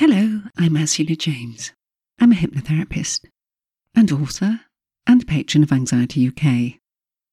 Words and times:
Hello, 0.00 0.40
I'm 0.56 0.78
Ursula 0.78 1.14
James. 1.14 1.74
I'm 2.18 2.32
a 2.32 2.34
hypnotherapist 2.34 3.26
and 3.94 4.10
author 4.10 4.60
and 5.06 5.26
patron 5.26 5.62
of 5.62 5.72
Anxiety 5.72 6.26
UK. 6.26 6.80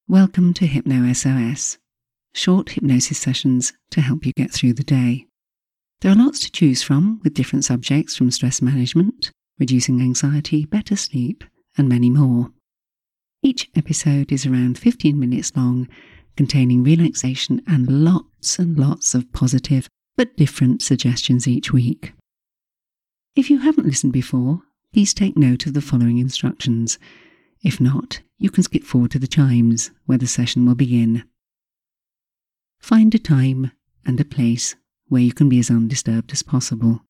Welcome 0.09 0.53
to 0.55 0.67
Hypno 0.67 1.13
SOS, 1.13 1.77
short 2.33 2.71
hypnosis 2.71 3.19
sessions 3.19 3.71
to 3.91 4.01
help 4.01 4.25
you 4.25 4.33
get 4.35 4.51
through 4.51 4.73
the 4.73 4.83
day. 4.83 5.27
There 6.01 6.11
are 6.11 6.15
lots 6.15 6.41
to 6.41 6.51
choose 6.51 6.83
from 6.83 7.21
with 7.23 7.35
different 7.35 7.63
subjects 7.63 8.17
from 8.17 8.31
stress 8.31 8.61
management, 8.61 9.31
reducing 9.57 10.01
anxiety, 10.01 10.65
better 10.65 10.97
sleep, 10.97 11.45
and 11.77 11.87
many 11.87 12.09
more. 12.09 12.51
Each 13.41 13.69
episode 13.77 14.29
is 14.29 14.45
around 14.45 14.77
15 14.77 15.17
minutes 15.17 15.55
long, 15.55 15.87
containing 16.35 16.83
relaxation 16.83 17.61
and 17.65 18.03
lots 18.03 18.59
and 18.59 18.77
lots 18.77 19.15
of 19.15 19.31
positive 19.31 19.87
but 20.17 20.35
different 20.35 20.81
suggestions 20.81 21.47
each 21.47 21.71
week. 21.71 22.11
If 23.37 23.51
you 23.51 23.59
haven't 23.59 23.85
listened 23.85 24.13
before, 24.13 24.63
please 24.91 25.13
take 25.13 25.37
note 25.37 25.67
of 25.67 25.75
the 25.75 25.79
following 25.81 26.17
instructions. 26.17 26.97
If 27.61 27.79
not, 27.79 28.21
you 28.39 28.49
can 28.49 28.63
skip 28.63 28.83
forward 28.83 29.11
to 29.11 29.19
the 29.19 29.27
chimes 29.27 29.91
where 30.07 30.17
the 30.17 30.25
session 30.25 30.65
will 30.65 30.73
begin. 30.73 31.23
Find 32.79 33.13
a 33.13 33.19
time 33.19 33.73
and 34.03 34.19
a 34.19 34.25
place 34.25 34.75
where 35.07 35.21
you 35.21 35.33
can 35.33 35.49
be 35.49 35.59
as 35.59 35.69
undisturbed 35.69 36.31
as 36.31 36.41
possible. 36.41 37.03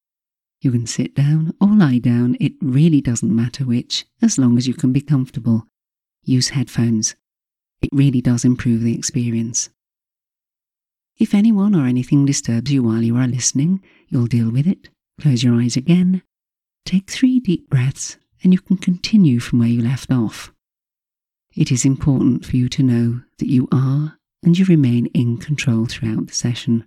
You 0.60 0.72
can 0.72 0.86
sit 0.86 1.16
down 1.16 1.54
or 1.62 1.70
lie 1.70 2.00
down, 2.00 2.36
it 2.42 2.56
really 2.62 3.00
doesn't 3.00 3.34
matter 3.34 3.64
which, 3.64 4.04
as 4.22 4.38
long 4.38 4.58
as 4.58 4.68
you 4.68 4.74
can 4.74 4.92
be 4.92 5.00
comfortable. 5.00 5.66
Use 6.24 6.50
headphones. 6.50 7.16
It 7.82 7.90
really 7.94 8.20
does 8.20 8.44
improve 8.44 8.82
the 8.82 8.96
experience. 8.96 9.70
If 11.18 11.34
anyone 11.34 11.74
or 11.74 11.86
anything 11.86 12.26
disturbs 12.26 12.70
you 12.70 12.84
while 12.84 13.02
you 13.02 13.16
are 13.16 13.28
listening, 13.28 13.82
you'll 14.10 14.28
deal 14.28 14.52
with 14.52 14.68
it 14.68 14.90
Close 15.20 15.44
your 15.44 15.56
eyes 15.56 15.76
again. 15.76 16.22
Take 16.86 17.10
three 17.10 17.40
deep 17.40 17.70
breaths 17.70 18.18
and 18.44 18.54
you 18.54 18.60
can 18.60 18.78
continue 18.78 19.40
from 19.40 19.60
where 19.60 19.68
you 19.68 19.82
left 19.82 20.12
off. 20.12 20.54
It 21.56 21.72
is 21.72 21.86
important 21.86 22.46
for 22.46 22.56
you 22.56 22.70
to 22.70 22.84
know 22.84 23.22
that 23.40 23.50
you 23.50 23.68
are 23.72 24.18
and 24.44 24.58
you 24.58 24.66
remain 24.66 25.08
in 25.08 25.38
control 25.38 25.88
throughout 25.88 26.28
the 26.28 26.34
session 26.34 26.86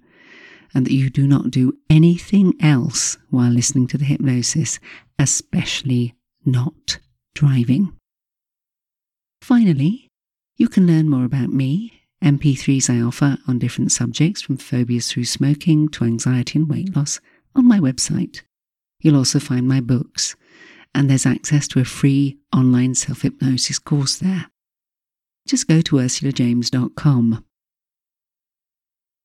and 0.72 0.86
that 0.86 0.92
you 0.92 1.10
do 1.10 1.26
not 1.26 1.50
do 1.50 1.76
anything 1.90 2.54
else 2.60 3.18
while 3.30 3.50
listening 3.50 3.88
to 3.88 3.98
the 3.98 4.04
hypnosis, 4.04 4.78
especially 5.18 6.14
not 6.44 6.98
driving. 7.34 7.92
Finally, 9.42 10.06
you 10.56 10.68
can 10.68 10.86
learn 10.86 11.08
more 11.08 11.24
about 11.24 11.52
me, 11.52 12.04
MP3s 12.22 12.88
I 12.88 13.00
offer 13.00 13.38
on 13.48 13.58
different 13.58 13.90
subjects 13.90 14.42
from 14.42 14.58
phobias 14.58 15.10
through 15.10 15.24
smoking 15.24 15.88
to 15.88 16.04
anxiety 16.04 16.60
and 16.60 16.68
weight 16.68 16.94
loss 16.94 17.18
on 17.54 17.66
my 17.66 17.78
website. 17.78 18.42
You'll 19.00 19.16
also 19.16 19.38
find 19.38 19.66
my 19.66 19.80
books, 19.80 20.36
and 20.94 21.08
there's 21.08 21.26
access 21.26 21.66
to 21.68 21.80
a 21.80 21.84
free 21.84 22.38
online 22.54 22.94
self 22.94 23.22
hypnosis 23.22 23.78
course 23.78 24.18
there. 24.18 24.50
Just 25.46 25.68
go 25.68 25.80
to 25.80 25.96
ursulajames.com. 25.96 27.44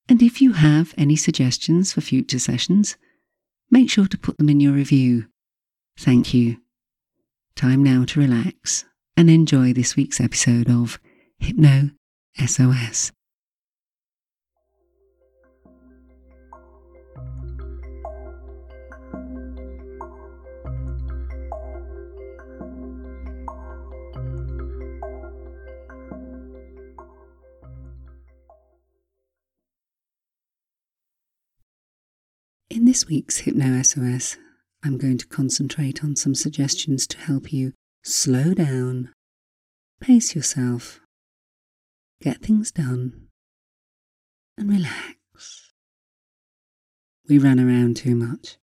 And 0.08 0.22
if 0.22 0.42
you 0.42 0.54
have 0.54 0.94
any 0.98 1.16
suggestions 1.16 1.94
for 1.94 2.02
future 2.02 2.40
sessions, 2.40 2.96
make 3.72 3.90
sure 3.90 4.08
to 4.08 4.18
put 4.18 4.38
them 4.38 4.50
in 4.50 4.60
your 4.60 4.74
review. 4.74 5.28
Thank 5.98 6.34
you. 6.34 6.58
Time 7.56 7.84
now 7.84 8.06
to 8.06 8.20
relax 8.20 8.86
and 9.18 9.30
enjoy 9.30 9.74
this 9.74 9.96
week's 9.96 10.22
episode 10.22 10.70
of 10.70 11.00
Hypno 11.40 11.92
SOS. 12.38 13.12
This 32.96 33.08
week's 33.08 33.40
Hypno 33.40 33.82
SOS, 33.82 34.38
I'm 34.82 34.98
going 34.98 35.18
to 35.18 35.28
concentrate 35.28 36.02
on 36.02 36.16
some 36.16 36.34
suggestions 36.34 37.06
to 37.08 37.18
help 37.18 37.52
you 37.52 37.74
slow 38.06 38.54
down, 38.54 39.12
pace 40.00 40.34
yourself, 40.34 41.02
get 42.22 42.42
things 42.42 42.72
done, 42.72 43.28
and 44.58 44.70
relax. 44.70 45.74
We 47.28 47.38
run 47.38 47.60
around 47.60 47.98
too 47.98 48.16
much. 48.16 48.56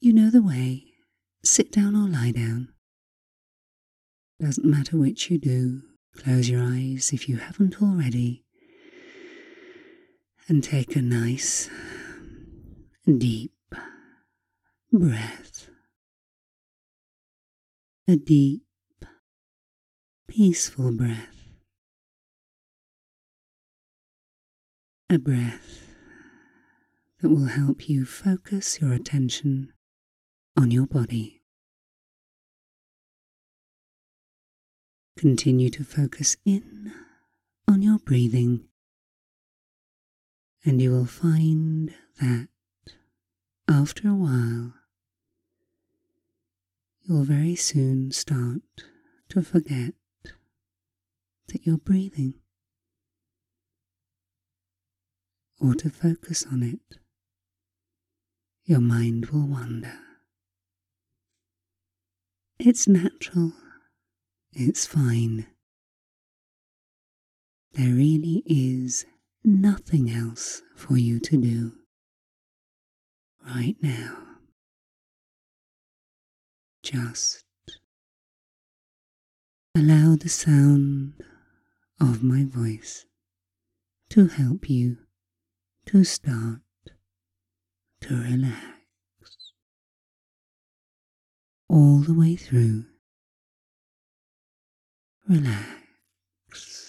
You 0.00 0.12
know 0.12 0.30
the 0.30 0.40
way. 0.40 0.84
Sit 1.42 1.72
down 1.72 1.96
or 1.96 2.08
lie 2.08 2.30
down. 2.30 2.68
Doesn't 4.40 4.64
matter 4.64 4.96
which 4.96 5.32
you 5.32 5.38
do. 5.38 5.82
Close 6.16 6.48
your 6.48 6.62
eyes 6.62 7.10
if 7.12 7.28
you 7.28 7.38
haven't 7.38 7.82
already 7.82 8.44
and 10.48 10.62
take 10.62 10.96
a 10.96 11.02
nice, 11.02 11.70
deep 13.06 13.52
breath. 14.92 15.68
A 18.08 18.16
deep, 18.16 18.64
peaceful 20.28 20.92
breath. 20.92 21.36
A 25.08 25.18
breath 25.18 25.86
that 27.20 27.28
will 27.28 27.46
help 27.46 27.88
you 27.88 28.04
focus 28.04 28.80
your 28.80 28.92
attention 28.92 29.72
on 30.56 30.70
your 30.70 30.86
body. 30.86 31.42
Continue 35.16 35.70
to 35.70 35.84
focus 35.84 36.36
in 36.44 36.92
on 37.68 37.82
your 37.82 37.98
breathing 37.98 38.64
and 40.64 40.80
you 40.80 40.90
will 40.90 41.06
find 41.06 41.92
that 42.20 42.48
after 43.68 44.08
a 44.08 44.14
while, 44.14 44.74
you'll 47.02 47.24
very 47.24 47.54
soon 47.56 48.10
start 48.12 48.62
to 49.28 49.42
forget 49.42 49.94
that 51.48 51.66
you're 51.66 51.78
breathing 51.78 52.34
or 55.60 55.74
to 55.74 55.90
focus 55.90 56.44
on 56.50 56.62
it. 56.62 56.98
Your 58.64 58.80
mind 58.80 59.26
will 59.26 59.46
wander. 59.46 59.98
It's 62.58 62.86
natural. 62.86 63.52
It's 64.52 64.86
fine. 64.86 65.46
There 67.72 67.92
really 67.92 68.42
is 68.46 69.04
nothing 69.44 70.10
else 70.10 70.62
for 70.76 70.96
you 70.96 71.18
to 71.20 71.36
do 71.36 71.72
right 73.46 73.76
now. 73.80 74.18
Just 76.82 77.44
allow 79.74 80.16
the 80.16 80.28
sound 80.28 81.14
of 82.00 82.22
my 82.22 82.44
voice 82.44 83.06
to 84.10 84.26
help 84.26 84.68
you 84.68 84.98
to 85.86 86.04
start 86.04 86.60
to 88.02 88.14
relax 88.14 88.66
all 91.68 91.98
the 91.98 92.14
way 92.14 92.36
through. 92.36 92.84
Relax. 95.28 96.81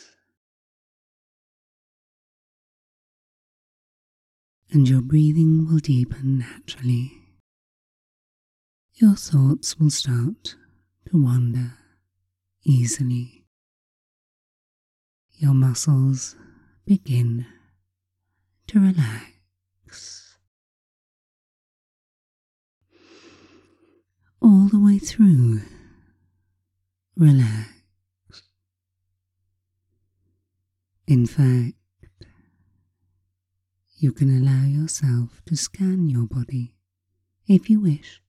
And 4.74 4.90
your 4.90 5.02
breathing 5.02 5.68
will 5.68 5.78
deepen 5.78 6.40
naturally. 6.40 7.12
Your 8.96 9.16
thoughts 9.16 9.78
will 9.80 9.92
start 9.92 10.56
to 11.10 11.24
wander 11.24 11.74
easily. 12.66 13.46
Your 15.34 15.54
muscles 15.54 16.36
begin 16.86 17.46
to 18.68 18.80
relax. 18.80 20.38
All 24.42 24.68
the 24.72 24.80
way 24.80 24.98
through, 24.98 25.62
relax. 27.16 27.69
In 31.06 31.28
fact, 31.28 31.76
you 34.04 34.12
can 34.12 34.30
allow 34.30 34.66
yourself 34.66 35.42
to 35.46 35.56
scan 35.56 36.10
your 36.10 36.26
body 36.26 36.76
if 37.48 37.70
you 37.70 37.80
wish, 37.80 38.22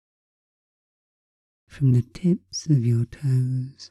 from 1.67 1.91
the 1.91 2.03
tips 2.03 2.67
of 2.67 2.87
your 2.87 3.05
toes 3.07 3.91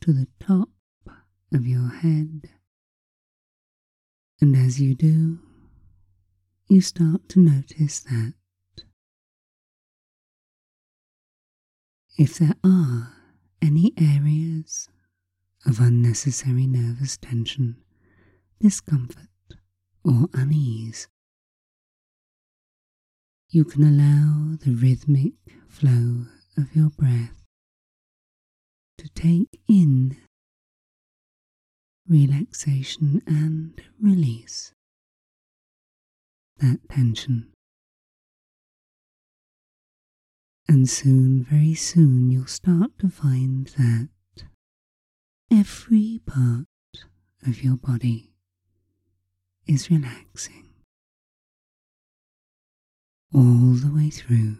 to 0.00 0.14
the 0.14 0.26
top 0.40 0.70
of 1.52 1.66
your 1.66 1.88
head. 1.88 2.48
And 4.40 4.56
as 4.56 4.80
you 4.80 4.94
do, 4.94 5.40
you 6.68 6.80
start 6.80 7.28
to 7.28 7.38
notice 7.38 8.00
that 8.00 8.32
if 12.16 12.38
there 12.38 12.56
are 12.64 13.12
any 13.60 13.92
areas 13.98 14.88
of 15.66 15.80
unnecessary 15.80 16.66
nervous 16.66 17.18
tension, 17.18 17.76
discomfort, 18.58 19.28
or 20.04 20.28
unease, 20.34 21.08
you 23.48 23.64
can 23.64 23.82
allow 23.82 24.56
the 24.64 24.74
rhythmic 24.74 25.34
flow 25.68 26.26
of 26.56 26.74
your 26.74 26.90
breath 26.90 27.42
to 28.98 29.08
take 29.10 29.60
in 29.68 30.16
relaxation 32.08 33.22
and 33.26 33.80
release 34.00 34.72
that 36.58 36.80
tension. 36.90 37.50
And 40.68 40.88
soon, 40.88 41.44
very 41.44 41.74
soon, 41.74 42.30
you'll 42.30 42.46
start 42.46 42.98
to 42.98 43.08
find 43.08 43.66
that 43.78 44.08
every 45.50 46.20
part 46.26 46.66
of 47.46 47.62
your 47.62 47.76
body 47.76 48.33
is 49.66 49.90
relaxing 49.90 50.64
all 53.34 53.74
the 53.74 53.92
way 53.92 54.10
through. 54.10 54.56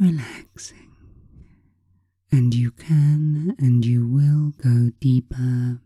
Relaxing. 0.00 0.90
And 2.30 2.54
you 2.54 2.70
can 2.72 3.54
and 3.58 3.84
you 3.84 4.06
will 4.08 4.52
go 4.62 4.90
deeper, 5.00 5.80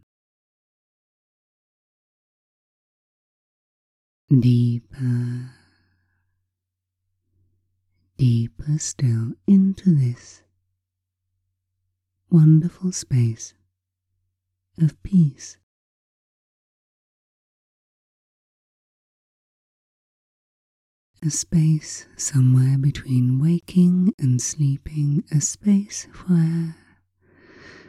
deeper, 4.28 5.50
deeper 8.16 8.78
still 8.78 9.32
into 9.46 9.94
this 9.94 10.42
wonderful 12.30 12.92
space 12.92 13.54
of 14.80 15.02
peace. 15.02 15.58
A 21.20 21.30
space 21.30 22.06
somewhere 22.16 22.78
between 22.78 23.40
waking 23.40 24.14
and 24.20 24.40
sleeping, 24.40 25.24
a 25.32 25.40
space 25.40 26.06
where 26.26 26.76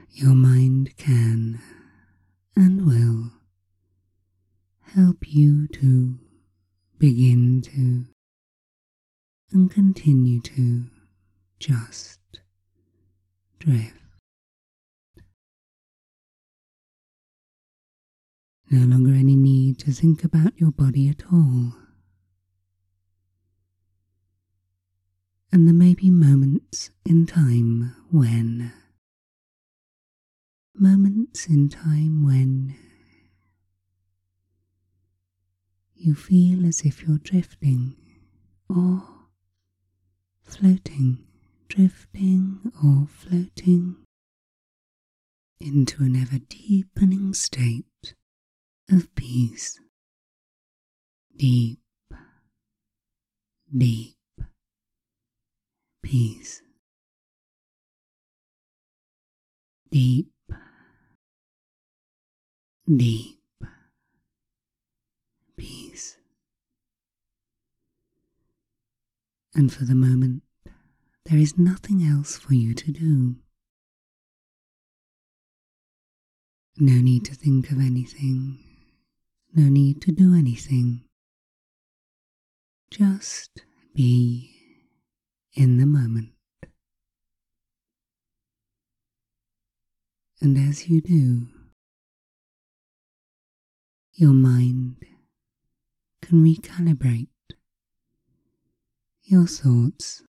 your 0.09 0.33
mind 0.33 0.97
can 0.97 1.61
and 2.55 2.87
will 2.87 3.31
help 4.81 5.31
you 5.31 5.67
to 5.67 6.17
begin 6.97 7.61
to 7.61 8.05
and 9.51 9.69
continue 9.69 10.41
to 10.41 10.85
just 11.59 12.19
drift. 13.59 13.95
No 18.71 18.85
longer 18.85 19.13
any 19.13 19.35
need 19.35 19.77
to 19.79 19.91
think 19.91 20.23
about 20.23 20.59
your 20.59 20.71
body 20.71 21.09
at 21.09 21.23
all. 21.31 21.78
And 25.51 25.67
there 25.67 25.73
may 25.73 25.95
be 25.95 26.11
moments 26.11 26.91
in 27.05 27.25
time 27.25 27.95
when, 28.11 28.71
moments 30.75 31.47
in 31.47 31.69
time 31.69 32.23
when 32.23 32.75
you 35.95 36.13
feel 36.13 36.65
as 36.65 36.81
if 36.81 37.03
you're 37.03 37.17
drifting 37.17 37.95
or 38.69 39.03
floating, 40.43 41.17
drifting 41.67 42.71
or 42.83 43.07
floating 43.07 43.95
into 45.59 46.03
an 46.03 46.15
ever 46.15 46.39
deepening 46.47 47.33
state 47.33 48.13
of 48.91 49.13
peace. 49.15 49.79
Deep, 51.35 51.79
deep 53.75 54.18
peace. 56.01 56.61
Deep, 59.91 60.31
deep 62.95 63.39
peace. 65.57 66.17
And 69.55 69.71
for 69.73 69.83
the 69.83 69.95
moment, 69.95 70.43
there 71.25 71.37
is 71.39 71.57
nothing 71.57 72.03
else 72.03 72.37
for 72.37 72.53
you 72.53 72.73
to 72.73 72.91
do. 72.91 73.35
No 76.77 76.93
need 77.01 77.25
to 77.25 77.35
think 77.35 77.71
of 77.71 77.79
anything, 77.79 78.59
no 79.53 79.67
need 79.67 80.01
to 80.03 80.11
do 80.11 80.33
anything. 80.33 81.03
Just 82.89 83.63
be 83.93 84.58
in 85.53 85.77
the 85.77 85.85
moment. 85.85 86.29
And 90.41 90.57
as 90.57 90.87
you 90.87 91.01
do, 91.01 91.47
your 94.13 94.33
mind 94.33 94.95
can 96.21 96.43
recalibrate, 96.43 97.27
your 99.23 99.45
thoughts 99.45 100.23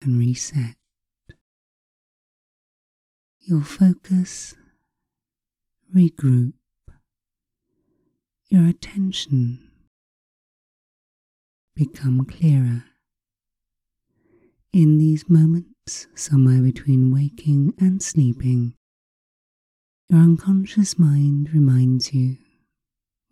can 0.00 0.18
reset, 0.18 0.76
your 3.40 3.62
focus 3.62 4.54
regroup, 5.94 6.52
your 8.48 8.66
attention 8.66 9.70
become 11.74 12.24
clearer 12.24 12.84
in 14.76 14.98
these 14.98 15.26
moments, 15.26 16.06
somewhere 16.14 16.60
between 16.60 17.10
waking 17.10 17.72
and 17.78 18.02
sleeping, 18.02 18.74
your 20.10 20.20
unconscious 20.20 20.98
mind 20.98 21.48
reminds 21.54 22.12
you 22.12 22.36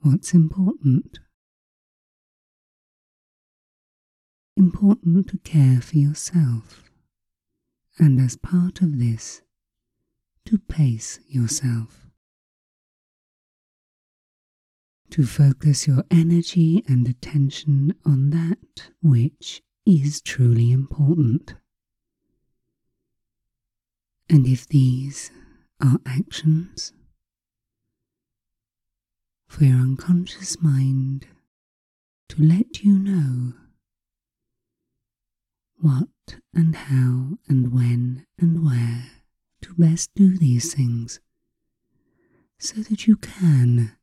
what's 0.01 0.33
important. 0.33 1.19
Important 4.57 5.29
to 5.29 5.37
care 5.37 5.83
for 5.83 5.99
yourself, 5.99 6.91
and 7.99 8.19
as 8.19 8.37
part 8.37 8.81
of 8.81 8.99
this, 8.99 9.43
to 10.47 10.57
pace 10.57 11.21
yourself. 11.29 12.07
To 15.11 15.27
focus 15.27 15.87
your 15.87 16.05
energy 16.11 16.83
and 16.89 17.07
attention 17.07 17.95
on 18.07 18.31
that 18.31 18.89
which 19.03 19.61
is 19.87 20.21
truly 20.21 20.73
important. 20.73 21.55
And 24.29 24.47
if 24.47 24.67
these 24.67 25.31
are 25.81 25.99
actions 26.07 26.93
for 29.47 29.65
your 29.65 29.77
unconscious 29.77 30.61
mind 30.63 31.27
to 32.31 32.43
let 32.43 32.83
you 32.83 32.99
know 32.99 33.53
what 35.79 36.09
and 36.55 36.75
how 36.75 37.39
and 37.47 37.73
when 37.73 38.27
and 38.39 38.65
where 38.65 39.11
to 39.61 39.75
best 39.75 40.11
do 40.15 40.37
these 40.39 40.73
things 40.73 41.21
so 42.59 42.81
that 42.81 43.07
you 43.07 43.17
can 43.17 43.97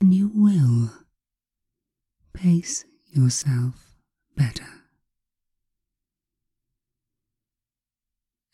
and 0.00 0.14
you 0.14 0.30
will 0.34 0.90
pace 2.32 2.86
yourself 3.12 3.91
better. 4.36 4.66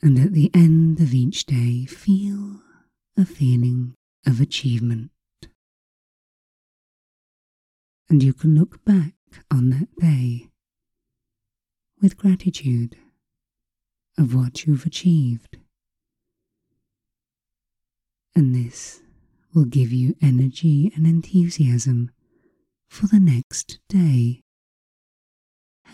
And 0.00 0.18
at 0.18 0.32
the 0.32 0.50
end 0.54 1.00
of 1.00 1.12
each 1.12 1.44
day, 1.44 1.84
feel 1.86 2.60
a 3.16 3.24
feeling 3.24 3.94
of 4.26 4.40
achievement. 4.40 5.10
And 8.08 8.22
you 8.22 8.32
can 8.32 8.54
look 8.54 8.84
back 8.84 9.14
on 9.50 9.70
that 9.70 9.94
day 9.96 10.48
with 12.00 12.16
gratitude 12.16 12.96
of 14.16 14.34
what 14.34 14.66
you've 14.66 14.86
achieved. 14.86 15.58
And 18.34 18.54
this 18.54 19.00
will 19.52 19.64
give 19.64 19.92
you 19.92 20.14
energy 20.22 20.92
and 20.94 21.06
enthusiasm 21.06 22.10
for 22.88 23.08
the 23.08 23.20
next 23.20 23.80
day 23.88 24.42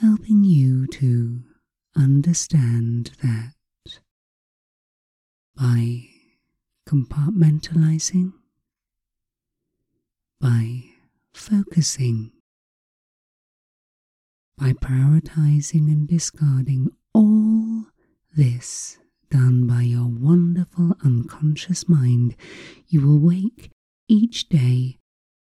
helping 0.00 0.44
you 0.44 0.86
to 0.86 1.40
understand 1.96 3.12
that 3.22 3.52
by 5.56 6.06
compartmentalizing, 6.88 8.32
by 10.40 10.82
focusing, 11.32 12.32
by 14.58 14.72
prioritizing 14.72 15.88
and 15.88 16.08
discarding 16.08 16.90
all 17.12 17.86
this 18.36 18.98
done 19.30 19.66
by 19.66 19.82
your 19.82 20.06
wonderful 20.06 20.96
unconscious 21.04 21.88
mind, 21.88 22.36
you 22.88 23.00
will 23.06 23.18
wake 23.18 23.70
each 24.08 24.48
day 24.48 24.98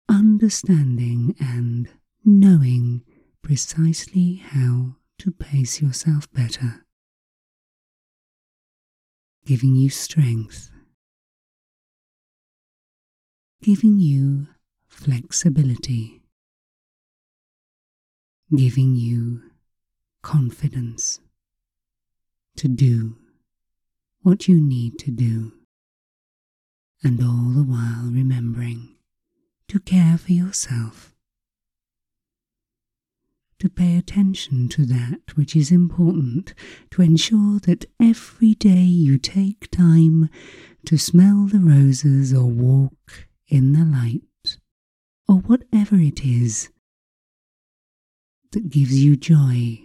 understanding 0.08 1.34
and 1.40 1.88
knowing 2.24 3.02
precisely 3.44 4.36
how 4.36 4.96
to 5.18 5.30
pace 5.30 5.82
yourself 5.82 6.32
better, 6.32 6.86
giving 9.44 9.76
you 9.76 9.90
strength, 9.90 10.70
giving 13.62 14.00
you 14.00 14.46
flexibility, 14.86 16.22
giving 18.56 18.94
you 18.96 19.42
confidence 20.22 21.20
to 22.56 22.66
do 22.66 23.14
what 24.22 24.48
you 24.48 24.58
need 24.58 24.98
to 24.98 25.10
do, 25.10 25.52
and 27.02 27.20
all 27.20 27.52
the 27.54 27.62
while 27.62 28.10
remembering 28.10 28.96
to 29.68 29.78
care 29.78 30.16
for 30.16 30.32
yourself, 30.32 31.13
to 33.64 33.70
pay 33.70 33.96
attention 33.96 34.68
to 34.68 34.84
that 34.84 35.34
which 35.36 35.56
is 35.56 35.70
important, 35.70 36.52
to 36.90 37.00
ensure 37.00 37.58
that 37.60 37.86
every 37.98 38.52
day 38.52 38.82
you 38.82 39.16
take 39.16 39.70
time 39.70 40.28
to 40.84 40.98
smell 40.98 41.46
the 41.46 41.58
roses 41.58 42.34
or 42.34 42.44
walk 42.44 43.26
in 43.48 43.72
the 43.72 43.82
light, 43.82 44.58
or 45.26 45.36
whatever 45.36 45.96
it 45.96 46.22
is 46.26 46.68
that 48.52 48.68
gives 48.68 49.02
you 49.02 49.16
joy, 49.16 49.80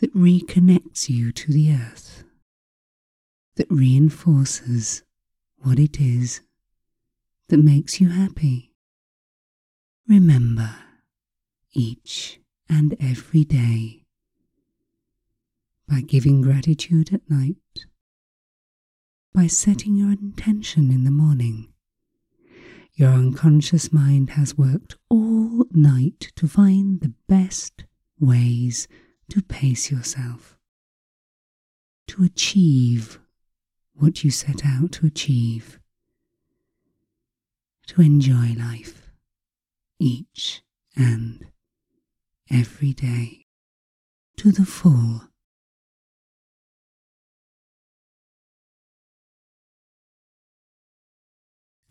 that 0.00 0.12
reconnects 0.12 1.08
you 1.08 1.30
to 1.30 1.52
the 1.52 1.72
earth 1.72 2.24
that 3.54 3.70
reinforces 3.70 5.04
what 5.58 5.78
it 5.78 6.00
is 6.00 6.40
that 7.50 7.58
makes 7.58 8.00
you 8.00 8.08
happy. 8.08 8.72
Remember 10.08 10.74
each 11.72 12.40
and 12.68 12.96
every 13.00 13.44
day 13.44 14.04
by 15.88 16.00
giving 16.00 16.40
gratitude 16.40 17.12
at 17.12 17.28
night, 17.28 17.56
by 19.34 19.46
setting 19.46 19.96
your 19.96 20.12
intention 20.12 20.90
in 20.92 21.04
the 21.04 21.10
morning. 21.10 21.72
Your 22.94 23.10
unconscious 23.10 23.92
mind 23.92 24.30
has 24.30 24.58
worked 24.58 24.96
all 25.08 25.64
night 25.72 26.32
to 26.36 26.46
find 26.46 27.00
the 27.00 27.14
best 27.28 27.84
ways 28.18 28.86
to 29.30 29.42
pace 29.42 29.90
yourself, 29.90 30.58
to 32.08 32.22
achieve 32.24 33.20
what 33.94 34.22
you 34.24 34.30
set 34.30 34.64
out 34.64 34.92
to 34.92 35.06
achieve, 35.06 35.78
to 37.86 38.00
enjoy 38.00 38.54
life 38.58 39.10
each 39.98 40.62
and 40.96 41.46
every 42.50 42.92
day 42.92 43.44
to 44.36 44.50
the 44.50 44.64
full. 44.64 45.22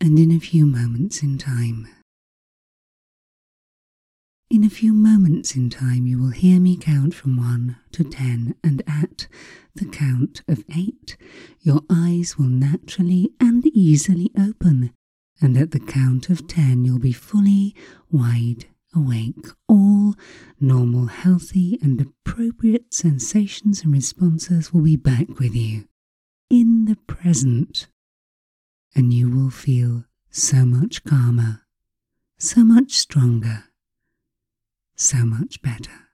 And 0.00 0.18
in 0.18 0.30
a 0.30 0.40
few 0.40 0.66
moments 0.66 1.22
in 1.22 1.38
time, 1.38 1.86
in 4.50 4.64
a 4.64 4.70
few 4.70 4.92
moments 4.92 5.54
in 5.54 5.70
time, 5.70 6.06
you 6.06 6.18
will 6.18 6.30
hear 6.30 6.58
me 6.58 6.76
count 6.76 7.14
from 7.14 7.36
one 7.36 7.76
to 7.92 8.02
ten, 8.02 8.56
and 8.64 8.82
at 8.86 9.28
the 9.76 9.84
count 9.84 10.42
of 10.48 10.64
eight, 10.76 11.16
your 11.60 11.82
eyes 11.88 12.36
will 12.36 12.48
naturally 12.48 13.30
and 13.38 13.64
easily 13.66 14.32
open, 14.36 14.92
and 15.40 15.56
at 15.56 15.70
the 15.70 15.78
count 15.78 16.30
of 16.30 16.48
ten, 16.48 16.84
you'll 16.84 16.98
be 16.98 17.12
fully 17.12 17.76
wide 18.10 18.66
awake. 18.94 19.46
All 19.68 20.14
normal, 20.60 21.06
healthy, 21.06 21.78
and 21.82 22.00
appropriate 22.00 22.92
sensations 22.92 23.82
and 23.82 23.92
responses 23.92 24.72
will 24.72 24.82
be 24.82 24.96
back 24.96 25.38
with 25.38 25.54
you 25.54 25.88
in 26.48 26.86
the 26.86 26.96
present, 27.06 27.88
and 28.94 29.12
you 29.12 29.30
will 29.30 29.50
feel 29.50 30.04
so 30.30 30.64
much 30.64 31.04
calmer, 31.04 31.62
so 32.38 32.64
much 32.64 32.92
stronger 32.92 33.64
so 35.00 35.24
much 35.24 35.62
better. 35.62 36.08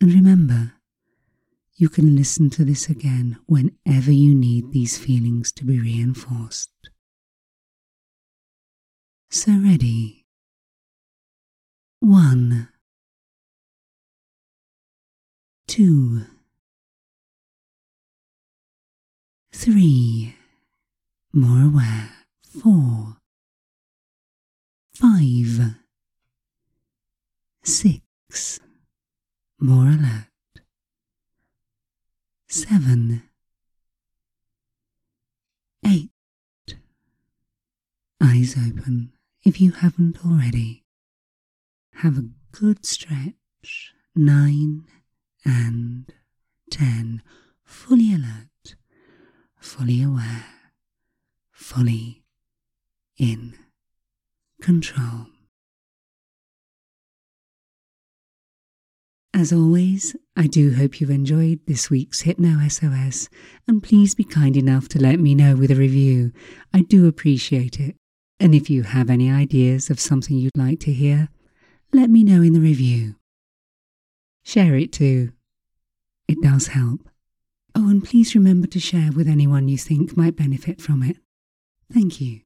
And 0.00 0.12
remember, 0.12 0.74
you 1.74 1.88
can 1.88 2.14
listen 2.14 2.50
to 2.50 2.64
this 2.64 2.88
again 2.88 3.38
whenever 3.46 4.12
you 4.12 4.34
need 4.34 4.70
these 4.70 4.96
feelings 4.96 5.50
to 5.52 5.64
be 5.64 5.80
reinforced. 5.80 6.70
So 9.30 9.52
ready. 9.52 10.17
One, 12.08 12.70
two, 15.66 16.22
three, 19.52 20.34
more 21.34 21.66
aware, 21.66 22.08
four, 22.62 23.18
five, 24.94 25.74
Six. 27.62 28.58
More 29.60 29.88
alert. 29.88 30.30
Seven. 32.48 33.22
Eight. 35.86 36.08
Eyes 38.22 38.56
open 38.56 39.12
if 39.44 39.60
you 39.60 39.72
haven't 39.72 40.24
already. 40.24 40.84
Have 42.02 42.16
a 42.16 42.28
good 42.52 42.86
stretch. 42.86 43.92
Nine 44.14 44.84
and 45.44 46.04
ten. 46.70 47.22
Fully 47.64 48.14
alert, 48.14 48.76
fully 49.58 50.00
aware, 50.04 50.44
fully 51.50 52.22
in 53.18 53.54
control. 54.62 55.26
As 59.34 59.52
always, 59.52 60.14
I 60.36 60.46
do 60.46 60.74
hope 60.74 61.00
you've 61.00 61.10
enjoyed 61.10 61.58
this 61.66 61.90
week's 61.90 62.20
Hypno 62.20 62.60
SOS, 62.68 63.28
and 63.66 63.82
please 63.82 64.14
be 64.14 64.22
kind 64.22 64.56
enough 64.56 64.88
to 64.90 65.00
let 65.00 65.18
me 65.18 65.34
know 65.34 65.56
with 65.56 65.72
a 65.72 65.76
review. 65.76 66.32
I 66.72 66.82
do 66.82 67.08
appreciate 67.08 67.80
it. 67.80 67.96
And 68.38 68.54
if 68.54 68.70
you 68.70 68.84
have 68.84 69.10
any 69.10 69.28
ideas 69.28 69.90
of 69.90 69.98
something 69.98 70.36
you'd 70.36 70.56
like 70.56 70.78
to 70.80 70.92
hear, 70.92 71.28
let 71.92 72.10
me 72.10 72.22
know 72.22 72.42
in 72.42 72.52
the 72.52 72.60
review. 72.60 73.16
Share 74.42 74.76
it 74.76 74.92
too. 74.92 75.32
It 76.26 76.40
does 76.42 76.68
help. 76.68 77.08
Oh, 77.74 77.88
and 77.88 78.04
please 78.04 78.34
remember 78.34 78.66
to 78.68 78.80
share 78.80 79.12
with 79.12 79.28
anyone 79.28 79.68
you 79.68 79.78
think 79.78 80.16
might 80.16 80.36
benefit 80.36 80.80
from 80.80 81.02
it. 81.02 81.16
Thank 81.92 82.20
you. 82.20 82.40